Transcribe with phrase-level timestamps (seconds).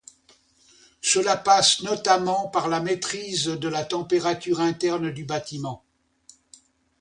[1.01, 5.83] Cela passe notamment par la maîtrise de la température interne du bâtiment.